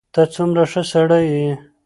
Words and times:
ته 0.13 0.21
څومره 0.33 0.61
ښه 0.71 0.81
سړی 0.91 1.21
یې. 1.35 1.49